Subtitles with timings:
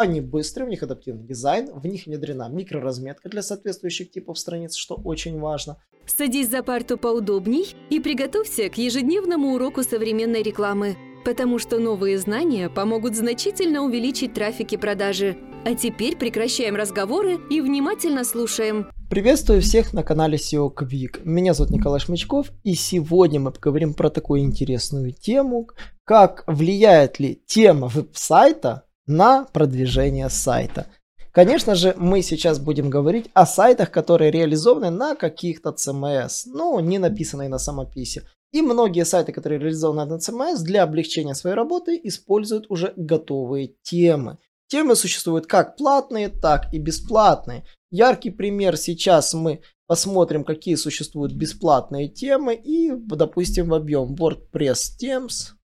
[0.00, 4.94] Они быстрые, у них адаптивный дизайн, в них внедрена микроразметка для соответствующих типов страниц, что
[4.94, 5.76] очень важно.
[6.06, 12.70] Садись за парту поудобней и приготовься к ежедневному уроку современной рекламы, потому что новые знания
[12.70, 15.36] помогут значительно увеличить трафик и продажи.
[15.66, 18.88] А теперь прекращаем разговоры и внимательно слушаем.
[19.10, 21.20] Приветствую всех на канале SEO Quick.
[21.24, 25.68] Меня зовут Николай Шмычков, и сегодня мы поговорим про такую интересную тему,
[26.04, 30.86] как влияет ли тема веб-сайта на продвижение сайта.
[31.32, 36.98] Конечно же, мы сейчас будем говорить о сайтах, которые реализованы на каких-то CMS, ну, не
[36.98, 38.22] написанные на самописи.
[38.52, 44.38] И многие сайты, которые реализованы на CMS, для облегчения своей работы используют уже готовые темы.
[44.66, 47.64] Темы существуют как платные, так и бесплатные.
[47.92, 55.54] Яркий пример сейчас мы посмотрим, какие существуют бесплатные темы и, допустим, в объем WordPress Themes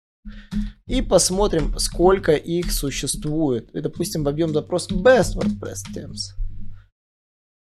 [0.85, 3.69] и посмотрим, сколько их существует.
[3.75, 6.33] И, допустим, вобьем запрос Best WordPress Themes.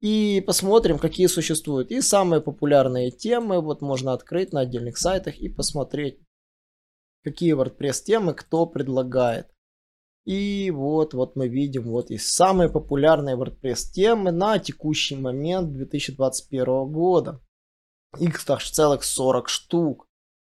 [0.01, 1.91] И посмотрим, какие существуют.
[1.91, 6.21] И самые популярные темы вот можно открыть на отдельных сайтах и посмотреть,
[7.25, 9.49] какие WordPress темы кто предлагает.
[10.25, 16.65] И вот, вот мы видим, вот есть самые популярные WordPress темы на текущий момент 2021
[16.93, 17.41] года.
[18.19, 20.06] Их целых 40 штук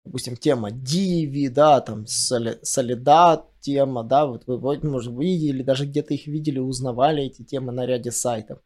[0.09, 6.27] допустим, тема Диви, да, там Солидат тема, да, вот вы, может, видели, даже где-то их
[6.27, 8.59] видели, узнавали эти темы на ряде сайтов.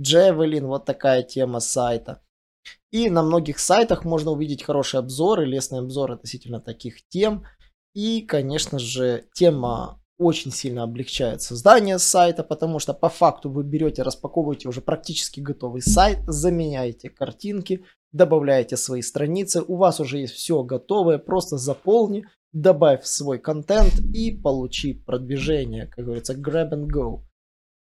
[0.00, 2.22] Джевелин, вот такая тема сайта.
[2.90, 7.44] И на многих сайтах можно увидеть хороший обзор и лестный обзор относительно таких тем.
[7.92, 14.02] И, конечно же, тема очень сильно облегчает создание сайта, потому что по факту вы берете,
[14.02, 20.62] распаковываете уже практически готовый сайт, заменяете картинки, добавляете свои страницы, у вас уже есть все
[20.62, 27.22] готовое, просто заполни, добавь свой контент и получи продвижение, как говорится, grab and go.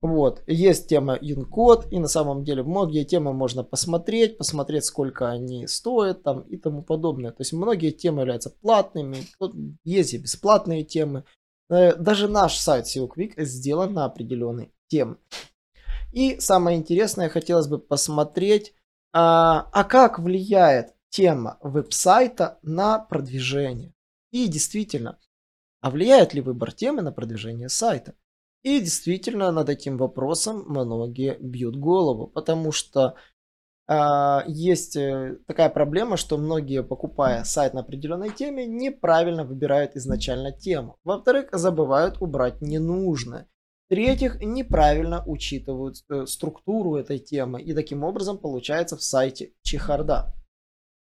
[0.02, 5.68] Вот, есть тема Unicode, и на самом деле многие темы можно посмотреть, посмотреть, сколько они
[5.68, 7.30] стоят там и тому подобное.
[7.30, 9.18] То есть многие темы являются платными,
[9.84, 11.24] есть и бесплатные темы.
[11.72, 15.16] Э, даже наш сайт SEO Quick сделан на определенные темы.
[16.12, 18.74] И самое интересное, хотелось бы посмотреть,
[19.14, 23.94] а, а как влияет тема веб-сайта на продвижение?
[24.32, 25.18] И действительно,
[25.80, 28.14] а влияет ли выбор темы на продвижение сайта?
[28.62, 33.14] И действительно, над этим вопросом многие бьют голову, потому что
[34.46, 40.96] есть э, такая проблема, что многие, покупая сайт на определенной теме, неправильно выбирают изначально тему.
[41.04, 43.48] Во-вторых, забывают убрать ненужное.
[43.86, 50.34] В-третьих, неправильно учитывают э, структуру этой темы, и таким образом получается в сайте чехарда.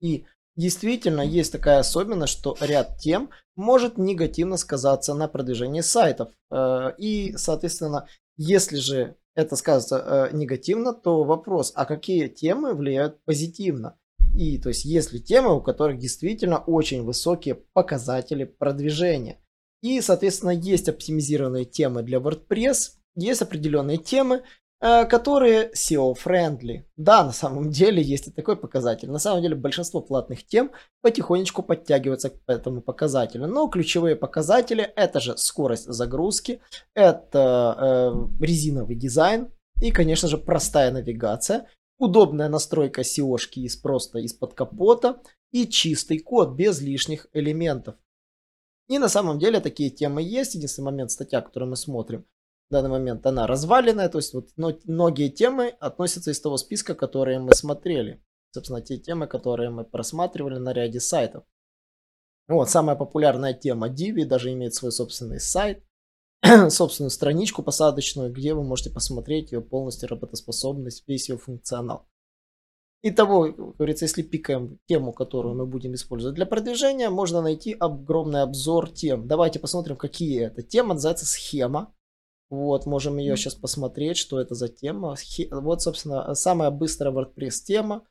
[0.00, 0.24] И
[0.56, 6.30] действительно есть такая особенность, что ряд тем может негативно сказаться на продвижении сайтов.
[6.50, 8.06] Э, и, соответственно,
[8.36, 13.96] если же это скажется э, негативно, то вопрос, а какие темы влияют позитивно?
[14.34, 19.40] И то есть, есть ли темы, у которых действительно очень высокие показатели продвижения.
[19.82, 24.42] И, соответственно, есть оптимизированные темы для WordPress, есть определенные темы,
[24.80, 26.84] которые SEO-friendly.
[26.96, 29.10] Да, на самом деле есть и такой показатель.
[29.10, 33.46] На самом деле большинство платных тем потихонечку подтягиваются к этому показателю.
[33.46, 36.60] Но ключевые показатели это же скорость загрузки,
[36.94, 44.54] это э, резиновый дизайн и, конечно же, простая навигация, удобная настройка SEO-шки из просто из-под
[44.54, 47.96] капота и чистый код без лишних элементов.
[48.88, 50.54] И на самом деле такие темы есть.
[50.54, 52.26] Единственный момент, статья, которую мы смотрим,
[52.70, 54.08] данный момент она разваленная.
[54.08, 58.22] То есть вот многие темы относятся из того списка, которые мы смотрели.
[58.52, 61.44] Собственно, те темы, которые мы просматривали на ряде сайтов.
[62.48, 65.84] Вот, самая популярная тема Divi даже имеет свой собственный сайт,
[66.68, 72.08] собственную страничку посадочную, где вы можете посмотреть ее полностью работоспособность, весь ее функционал.
[73.02, 78.42] Итого, как говорится, если пикаем тему, которую мы будем использовать для продвижения, можно найти огромный
[78.42, 79.26] обзор тем.
[79.26, 80.62] Давайте посмотрим, какие это.
[80.62, 81.94] Тема называется схема.
[82.50, 85.14] Вот, можем ее сейчас посмотреть, что это за тема.
[85.50, 88.04] Вот, собственно, самая быстрая WordPress тема.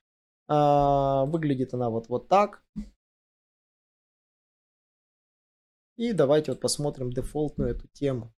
[0.47, 2.63] А, выглядит она вот, вот так.
[5.97, 8.33] И давайте вот посмотрим дефолтную эту тему.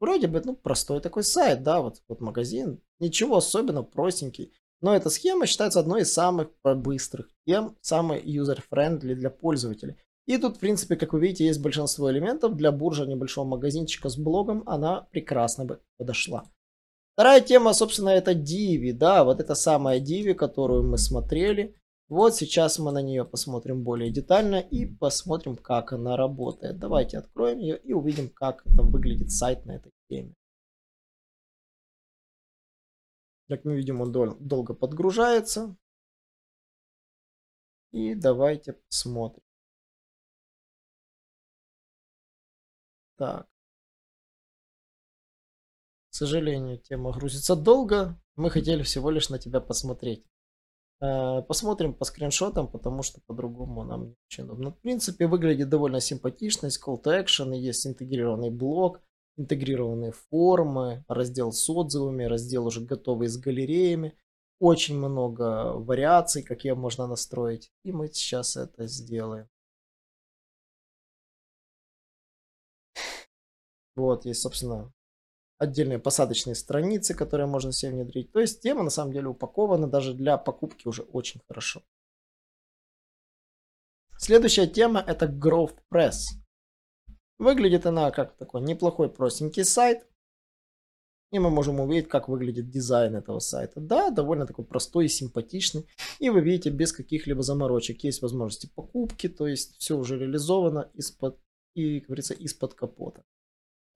[0.00, 2.82] Вроде бы, ну, простой такой сайт, да, вот, вот магазин.
[2.98, 4.54] Ничего особенного, простенький.
[4.80, 9.96] Но эта схема считается одной из самых быстрых тем, самой user-friendly для пользователей.
[10.26, 12.56] И тут, в принципе, как вы видите, есть большинство элементов.
[12.56, 16.44] Для буржа небольшого магазинчика с блогом она прекрасно бы подошла.
[17.14, 18.92] Вторая тема, собственно, это Divi.
[18.92, 21.74] Да, вот это самая Divi, которую мы смотрели.
[22.08, 26.78] Вот сейчас мы на нее посмотрим более детально и посмотрим, как она работает.
[26.78, 30.34] Давайте откроем ее и увидим, как это выглядит сайт на этой теме.
[33.48, 35.76] Как мы видим, он дол- долго подгружается.
[37.92, 39.45] И давайте посмотрим.
[43.16, 43.46] Так.
[46.10, 48.18] К сожалению, тема грузится долго.
[48.36, 50.24] Мы хотели всего лишь на тебя посмотреть.
[51.00, 54.70] Э, посмотрим по скриншотам, потому что по-другому нам не очень удобно.
[54.70, 56.66] В принципе, выглядит довольно симпатично.
[56.66, 59.02] Есть call to action, есть интегрированный блок,
[59.36, 64.16] интегрированные формы, раздел с отзывами, раздел уже готовый с галереями.
[64.58, 67.70] Очень много вариаций, какие можно настроить.
[67.84, 69.48] И мы сейчас это сделаем.
[73.96, 74.92] Вот, есть, собственно,
[75.58, 78.30] отдельные посадочные страницы, которые можно себе внедрить.
[78.32, 81.82] То есть тема на самом деле упакована даже для покупки уже очень хорошо.
[84.18, 86.36] Следующая тема это Growth Press.
[87.38, 90.06] Выглядит она как такой неплохой простенький сайт.
[91.32, 93.80] И мы можем увидеть, как выглядит дизайн этого сайта.
[93.80, 95.86] Да, довольно такой простой и симпатичный.
[96.18, 98.04] И вы видите, без каких-либо заморочек.
[98.04, 101.38] Есть возможности покупки, то есть все уже реализовано из-под,
[101.74, 103.24] и, как говорится, из-под капота.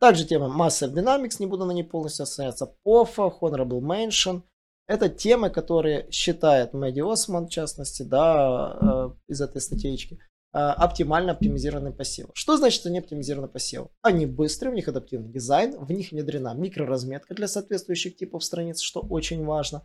[0.01, 2.75] Также тема Massive Dynamics, не буду на ней полностью остановиться.
[2.87, 4.43] POFA, Honorable Mention.
[4.89, 10.19] Это темы, которые считает Мэдди Осман, в частности, да, э, из этой статейки,
[10.55, 12.31] э, оптимально оптимизированный посев.
[12.33, 13.89] Что значит они оптимизированы посев?
[14.01, 19.01] Они быстрые, у них адаптивный дизайн, в них внедрена микроразметка для соответствующих типов страниц, что
[19.01, 19.83] очень важно.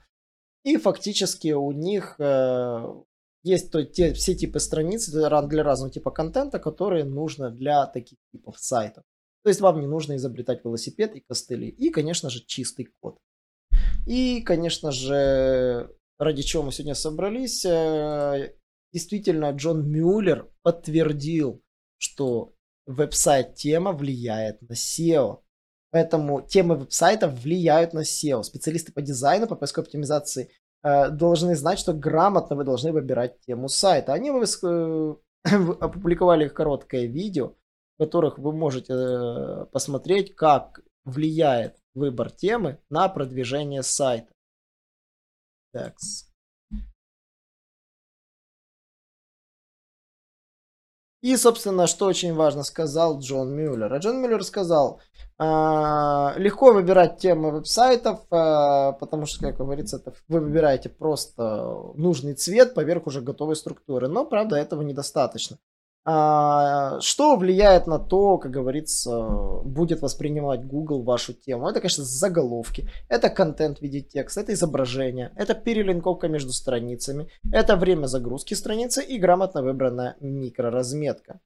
[0.63, 3.03] И фактически у них э,
[3.43, 8.57] есть то, те, все типы страниц для разного типа контента, которые нужно для таких типов
[8.57, 9.03] сайтов.
[9.45, 11.69] То есть вам не нужно изобретать велосипед и костыли.
[11.69, 13.19] И, конечно же, чистый код.
[14.07, 18.55] И, конечно же, ради чего мы сегодня собрались, э,
[18.91, 21.61] действительно, Джон Мюллер подтвердил,
[21.99, 22.55] что
[22.87, 25.41] веб-сайт тема влияет на SEO.
[25.91, 28.41] Поэтому темы веб-сайтов влияют на SEO.
[28.41, 30.49] Специалисты по дизайну, по поисковой оптимизации
[30.81, 34.13] э, должны знать, что грамотно вы должны выбирать тему сайта.
[34.13, 35.15] Они э,
[35.79, 37.53] опубликовали короткое видео,
[37.95, 44.33] в которых вы можете э, посмотреть, как влияет выбор темы на продвижение сайта.
[45.71, 45.95] Так.
[51.21, 53.91] И, собственно, что очень важно сказал Джон Мюллер.
[53.91, 55.01] А Джон Мюллер сказал,
[55.39, 62.75] э, легко выбирать темы веб-сайтов, э, потому что, как говорится, вы выбираете просто нужный цвет
[62.75, 64.07] поверх уже готовой структуры.
[64.07, 65.57] Но, правда, этого недостаточно.
[66.07, 69.27] А, что влияет на то, как говорится,
[69.63, 71.67] будет воспринимать Google вашу тему?
[71.67, 77.75] Это, конечно, заголовки, это контент в виде текста, это изображение, это перелинковка между страницами, это
[77.75, 81.39] время загрузки страницы и грамотно выбранная микроразметка.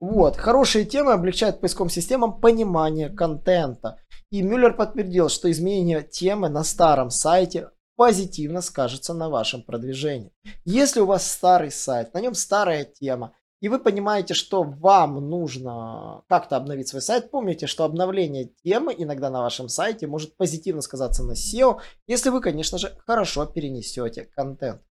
[0.00, 3.96] Вот, хорошие темы облегчают поисковым системам понимание контента.
[4.30, 10.32] И Мюллер подтвердил, что изменение темы на старом сайте позитивно скажется на вашем продвижении.
[10.66, 13.32] Если у вас старый сайт, на нем старая тема,
[13.64, 19.30] и вы понимаете, что вам нужно как-то обновить свой сайт, помните, что обновление темы иногда
[19.30, 24.82] на вашем сайте может позитивно сказаться на SEO, если вы, конечно же, хорошо перенесете контент.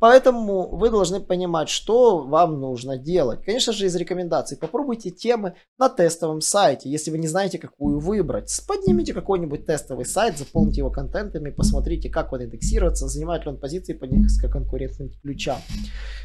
[0.00, 3.44] Поэтому вы должны понимать, что вам нужно делать.
[3.44, 8.60] Конечно же, из рекомендаций попробуйте темы на тестовом сайте, если вы не знаете, какую выбрать.
[8.66, 13.92] Поднимите какой-нибудь тестовый сайт, заполните его контентами, посмотрите, как он индексируется, занимает ли он позиции
[13.92, 15.58] по низкоконкурентным ключам.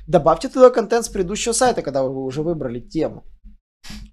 [0.08, 3.26] Добавьте туда контент с предыдущего сайта, когда вы уже выбрали тему.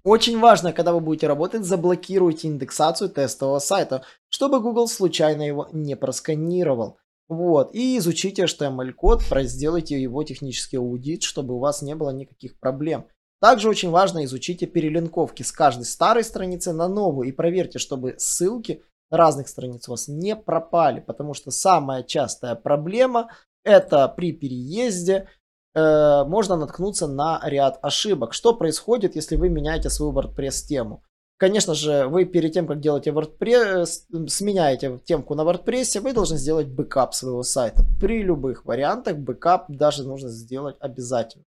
[0.03, 5.95] Очень важно, когда вы будете работать, заблокируйте индексацию тестового сайта, чтобы Google случайно его не
[5.95, 6.97] просканировал.
[7.29, 13.05] Вот, и изучите HTML-код, сделайте его технический аудит, чтобы у вас не было никаких проблем.
[13.39, 18.83] Также очень важно изучите перелинковки с каждой старой страницы на новую и проверьте, чтобы ссылки
[19.09, 23.29] разных страниц у вас не пропали, потому что самая частая проблема
[23.63, 25.29] это при переезде
[25.75, 28.33] Э, можно наткнуться на ряд ошибок.
[28.33, 31.03] Что происходит, если вы меняете свою WordPress тему?
[31.37, 36.67] Конечно же, вы перед тем, как делаете WordPress, сменяете темку на WordPress, вы должны сделать
[36.67, 37.85] бэкап своего сайта.
[38.01, 41.45] При любых вариантах бэкап даже нужно сделать обязательно.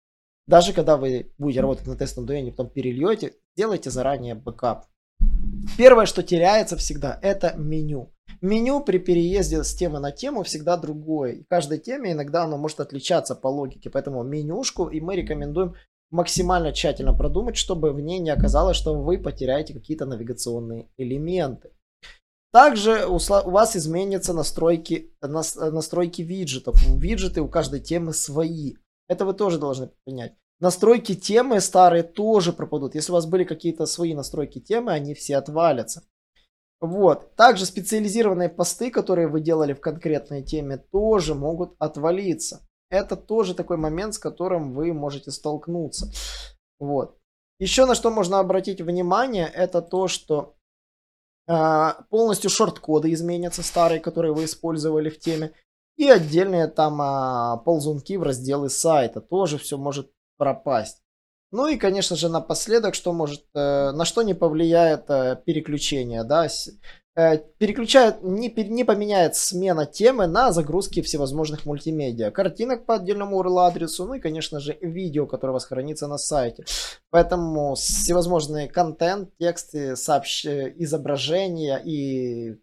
[0.45, 4.85] Даже когда вы будете работать на тестовом домене, потом перельете, делайте заранее бэкап.
[5.77, 8.11] Первое, что теряется всегда, это меню.
[8.41, 11.34] Меню при переезде с темы на тему всегда другое.
[11.34, 13.89] И каждой теме иногда оно может отличаться по логике.
[13.89, 15.75] Поэтому менюшку и мы рекомендуем
[16.10, 21.72] максимально тщательно продумать, чтобы в ней не оказалось, что вы потеряете какие-то навигационные элементы.
[22.51, 26.81] Также у вас изменятся настройки, настройки виджетов.
[26.98, 28.75] Виджеты у каждой темы свои.
[29.08, 30.34] Это вы тоже должны понять.
[30.60, 32.96] Настройки темы старые тоже пропадут.
[32.96, 36.03] Если у вас были какие-то свои настройки темы, они все отвалятся.
[36.81, 37.36] Вот.
[37.36, 42.62] Также специализированные посты, которые вы делали в конкретной теме, тоже могут отвалиться.
[42.89, 46.12] Это тоже такой момент, с которым вы можете столкнуться.
[46.79, 47.17] Вот.
[47.59, 50.55] Еще на что можно обратить внимание, это то, что
[51.48, 55.51] э, полностью шорт-коды изменятся, старые, которые вы использовали в теме.
[55.98, 59.19] И отдельные там э, ползунки в разделы сайта.
[59.19, 61.03] Тоже все может пропасть.
[61.51, 66.47] Ну и, конечно же, напоследок, что может, э, на что не повлияет э, переключение, да,
[67.15, 74.05] э, переключает, не, не поменяет смена темы на загрузки всевозможных мультимедиа, картинок по отдельному URL-адресу,
[74.05, 76.65] ну и, конечно же, видео, которое у вас хранится на сайте.
[77.09, 80.45] Поэтому всевозможные контент, тексты, сообщ...
[80.45, 82.59] изображения и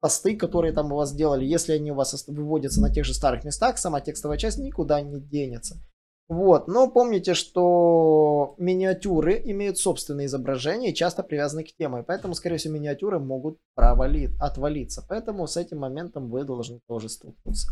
[0.00, 3.42] посты, которые там у вас делали, если они у вас выводятся на тех же старых
[3.42, 5.82] местах, сама текстовая часть никуда не денется.
[6.28, 12.58] Вот, но помните, что миниатюры имеют собственные изображения и часто привязаны к теме, поэтому, скорее
[12.58, 17.70] всего, миниатюры могут провалить, отвалиться, поэтому с этим моментом вы должны тоже столкнуться.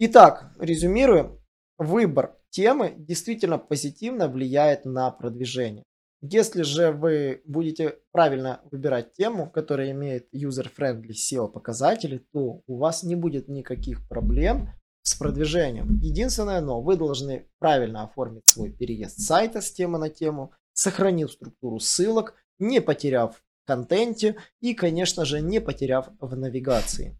[0.00, 1.38] Итак, резюмируем.
[1.78, 5.84] Выбор темы действительно позитивно влияет на продвижение.
[6.22, 13.04] Если же вы будете правильно выбирать тему, которая имеет user-friendly SEO показатели, то у вас
[13.04, 14.70] не будет никаких проблем
[15.10, 15.98] с продвижением.
[16.00, 21.78] Единственное, но вы должны правильно оформить свой переезд сайта с темы на тему, сохранив структуру
[21.80, 27.18] ссылок, не потеряв контенте и, конечно же, не потеряв в навигации.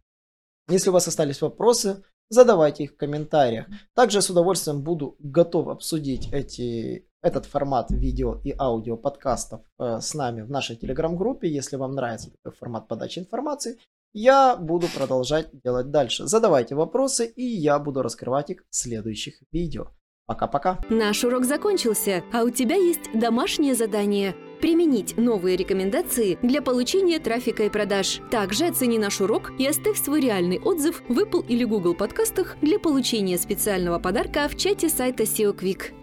[0.68, 3.66] Если у вас остались вопросы, задавайте их в комментариях.
[3.94, 10.14] Также с удовольствием буду готов обсудить эти, этот формат видео и аудио подкастов э, с
[10.14, 11.48] нами в нашей телеграм-группе.
[11.48, 13.78] Если вам нравится такой формат подачи информации,
[14.12, 16.26] я буду продолжать делать дальше.
[16.26, 19.88] Задавайте вопросы, и я буду раскрывать их в следующих видео.
[20.26, 20.78] Пока-пока.
[20.90, 27.64] Наш урок закончился, а у тебя есть домашнее задание– применить новые рекомендации для получения трафика
[27.64, 28.20] и продаж.
[28.30, 32.78] Также оцени наш урок и оставь свой реальный отзыв в Apple или Google подкастах для
[32.78, 35.99] получения специального подарка в чате сайта SEO Quick.